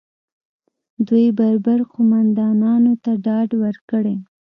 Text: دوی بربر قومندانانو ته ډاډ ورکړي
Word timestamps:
دوی 1.07 1.25
بربر 1.39 1.79
قومندانانو 1.93 2.93
ته 3.03 3.11
ډاډ 3.25 3.49
ورکړي 3.63 4.15